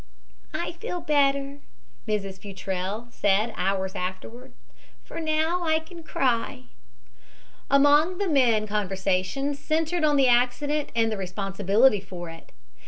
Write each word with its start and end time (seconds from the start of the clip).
"I 0.55 0.71
feel 0.71 0.99
better," 0.99 1.59
Mrs. 2.07 2.39
Futrelle 2.39 3.09
said 3.11 3.53
hours 3.55 3.93
afterward, 3.93 4.53
"for 5.03 5.19
I 5.19 5.77
can 5.85 6.01
cry 6.01 6.61
now." 6.63 6.65
Among 7.69 8.17
the 8.17 8.27
men 8.27 8.65
conversation 8.65 9.53
centered 9.53 10.03
on 10.03 10.15
the 10.15 10.27
accident 10.27 10.91
and 10.95 11.11
the 11.11 11.17
responsibility 11.17 11.99
for 11.99 12.31
it. 12.31 12.51